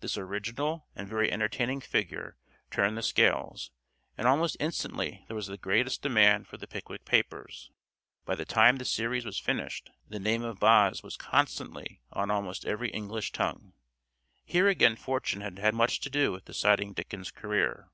This 0.00 0.18
original 0.18 0.86
and 0.94 1.08
very 1.08 1.32
entertaining 1.32 1.80
figure 1.80 2.36
turned 2.70 2.98
the 2.98 3.02
scales, 3.02 3.70
and 4.18 4.28
almost 4.28 4.58
instantly 4.60 5.24
there 5.26 5.34
was 5.34 5.46
the 5.46 5.56
greatest 5.56 6.02
demand 6.02 6.46
for 6.46 6.58
the 6.58 6.66
"Pickwick 6.66 7.06
Papers." 7.06 7.70
By 8.26 8.34
the 8.34 8.44
time 8.44 8.76
the 8.76 8.84
series 8.84 9.24
was 9.24 9.38
finished 9.38 9.88
the 10.06 10.20
name 10.20 10.42
of 10.42 10.60
"Boz" 10.60 11.02
was 11.02 11.16
constantly 11.16 12.02
on 12.12 12.30
almost 12.30 12.66
every 12.66 12.90
English 12.90 13.32
tongue. 13.32 13.72
Here 14.44 14.68
again 14.68 14.96
fortune 14.96 15.40
had 15.40 15.58
had 15.58 15.74
much 15.74 15.98
to 16.00 16.10
do 16.10 16.30
with 16.30 16.44
deciding 16.44 16.92
Dickens' 16.92 17.30
career. 17.30 17.88